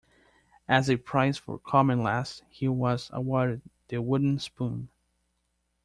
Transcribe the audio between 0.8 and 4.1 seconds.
a prize for coming last, he was awarded the